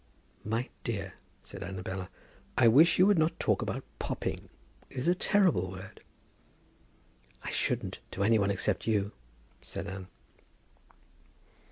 [0.43, 1.13] "My dear,"
[1.43, 2.09] said Annabella,
[2.57, 4.49] "I wish you would not talk about popping.
[4.89, 6.01] It is a terrible word."
[7.43, 9.11] "I shouldn't, to any one except you,"
[9.61, 10.07] said Anne.